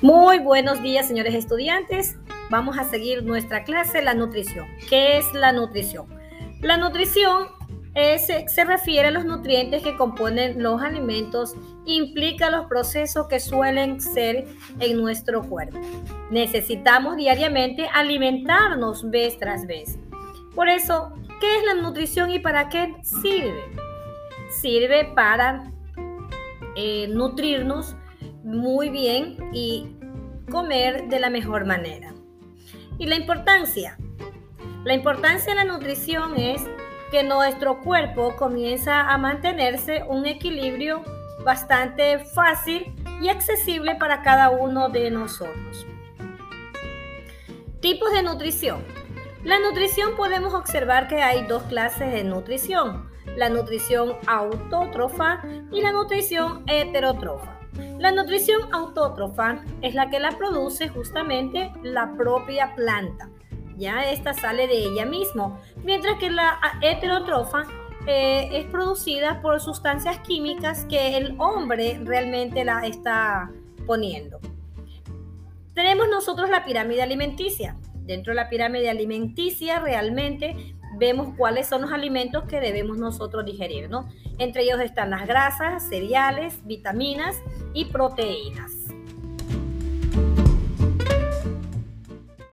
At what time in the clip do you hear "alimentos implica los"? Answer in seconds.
10.82-12.66